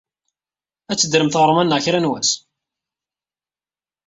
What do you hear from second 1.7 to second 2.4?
kra n wass?